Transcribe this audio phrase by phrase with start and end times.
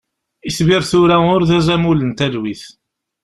[0.47, 2.63] Itbir tura ur d azamul n talwit.